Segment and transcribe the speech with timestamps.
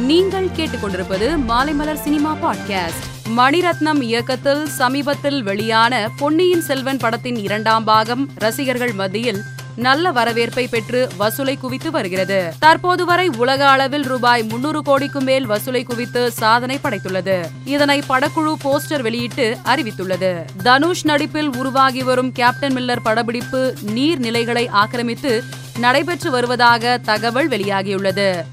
[0.00, 3.04] நீங்கள் கேட்டுக்கொண்டிருப்பது Maalaimalar cinema podcast.
[3.36, 9.42] Mani Ratnam இயக்கத்தில் சமீபத்தில் வெளியான பொன்னியின் செல்வன் படத்தின் இரண்டாம் பாகம் ரசிகர்கள் மத்தியில்
[9.76, 12.52] நல்ல வரவேற்பை பெற்று வசூலை குவித்து வருகிறது.
[12.58, 17.44] தற்போது வரை உலக அளவில் ரூபாய் முன்னூறு கோடிக்கும் மேல் வசூலை குவித்து சாதனை படைத்துள்ளது.
[17.64, 20.44] இதனை படக்குழு போஸ்டர் வெளியிட்டு அறிவித்துள்ளது.
[20.62, 25.44] தனுஷ் நடிப்பில் உருவாகி வரும் கேப்டன் மில்லர் படப்பிடிப்பு நீர்நிலைகளை ஆக்கிரமித்து
[25.78, 28.44] நடைபெற்று வருவதாக தகவல் வெளியாகியுள்ளது.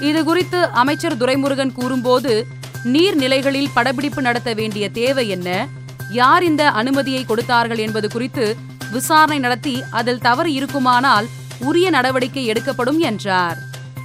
[0.00, 2.46] இது குறித்து அமைச்சர் துரைமுருகன் கூறும்போது
[2.84, 5.68] நீர்நிலைகளில் படப்பிடிப்பு நடத்த வேண்டிய தேவை என்ன?
[6.10, 8.56] யார் இந்த அனுமதியை கொடுத்தார்கள் என்பது குறித்து
[8.92, 11.26] விசாரணை நடத்தி அதில் தவறு இருக்குமானால்
[11.58, 13.58] உரிய நடவடிக்கை எடுக்கப்படும் என்றார்.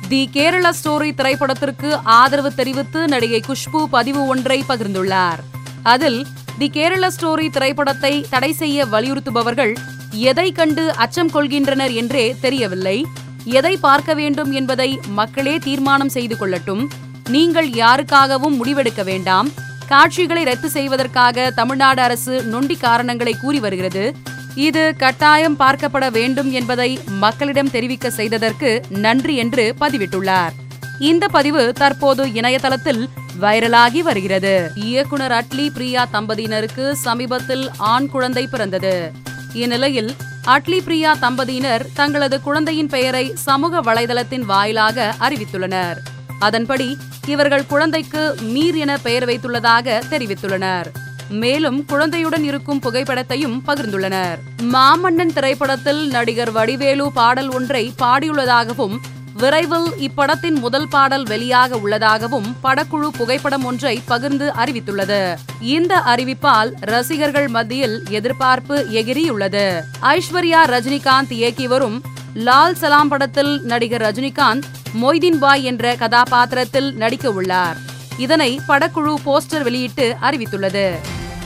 [0.10, 5.40] தி கேரள ஸ்டோரி திரைப்படத்திற்கு ஆதரவு தெரிவித்து நடிகை குஷ்பு பதிவு ஒன்றை பகிர்ந்துள்ளார்.
[5.84, 6.26] அதில்
[6.58, 9.74] தி கேரள ஸ்டோரி திரைப்படத்தை தடை செய்ய வலியுறுத்துபவர்கள்
[10.12, 13.06] எதை கண்டு அச்சம் கொள்கின்றனர் என்றே தெரியவில்லை.
[13.46, 16.88] எதை பார்க்க வேண்டும் என்பதை மக்களே தீர்மானம் செய்து கொள்ளட்டும்.
[17.30, 19.50] நீங்கள் யாருக்காகவும் முடிவெடுக்க வேண்டாம்.
[19.88, 24.16] காட்சிகளை ரத்து செய்வதற்காக தமிழ்நாடு அரசு நொண்டி காரணங்களை கூறி வருகிறது.
[24.56, 30.52] இது கட்டாயம் பார்க்கப்பட வேண்டும் என்பதை மக்களிடம் தெரிவிக்க செய்ததற்கு நன்றி என்று பதிவிட்டுள்ளார்.
[31.00, 33.10] இந்த பதிவு தற்போது இணையதளத்தில்
[33.42, 34.72] வைரலாகி வருகிறது.
[34.76, 39.12] இயக்குனர் அட்லி பிரியா தம்பதியினருக்கு சமீபத்தில் ஆண் குழந்தை பிறந்தது.
[39.56, 45.98] இந்நிலையில் அட்லி பிரியா தம்பதியினர் தங்களது குழந்தையின் பெயரை சமூக வலைதளத்தின் வாயிலாக அறிவித்துள்ளனர்.
[46.40, 50.86] அதன்படி இவர்கள் குழந்தைக்கு மீர் என பெயர் வைத்துள்ளதாக தெரிவித்துள்ளனர்.
[51.30, 54.38] மேலும் குழந்தையுடன் இருக்கும் புகைப்படத்தையும் பகிர்ந்துள்ளனர்.
[54.62, 58.98] மாமன்னன் திரைப்படத்தில் நடிகர் வடிவேலு பாடல் ஒன்றை பாடியுள்ளதாகவும்
[59.38, 65.36] விரைவில் இப்படத்தின் முதல் பாடல் வெளியாக உள்ளதாகவும் படக்குழு புகைப்படம் ஒன்றை பகிர்ந்து அறிவித்துள்ளது.
[65.60, 69.82] இந்த அறிவிப்பால் ரசிகர்கள் மத்தியில் எதிர்பார்ப்பு எகிரியுள்ளது.
[70.02, 72.02] ஐஸ்வர்யா ரஜினிகாந்த் இயக்கி வரும்
[72.36, 74.64] லால் சலாம் படத்தில் நடிகர் ரஜினிகாந்த்
[75.02, 77.78] மொய்தீன் பாய் என்ற கதாபாத்திரத்தில் நடிக்க உள்ளார்.
[78.18, 80.96] இதனை படக்குழு போஸ்டர் வெளியிட்டு அறிவித்துள்ளது.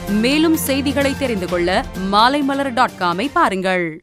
[0.09, 3.97] மேலும் செய்திகளை தெரிந்து கொள்ள மாலைமலர் டாட் காமை பாருங்கள்.